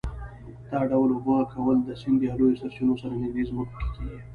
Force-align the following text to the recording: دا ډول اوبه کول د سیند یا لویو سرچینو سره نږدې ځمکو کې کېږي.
دا 0.71 0.79
ډول 0.91 1.09
اوبه 1.13 1.37
کول 1.53 1.77
د 1.83 1.89
سیند 2.01 2.19
یا 2.27 2.33
لویو 2.39 2.59
سرچینو 2.61 2.93
سره 3.01 3.13
نږدې 3.23 3.43
ځمکو 3.49 3.73
کې 3.79 3.87
کېږي. 3.95 4.19